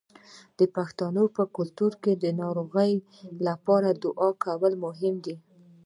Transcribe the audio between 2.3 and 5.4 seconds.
ناروغ لپاره دعا کول مهم دي.